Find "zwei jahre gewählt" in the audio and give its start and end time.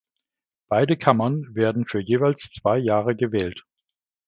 2.55-3.65